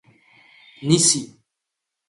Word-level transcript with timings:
نیسي 0.87 1.21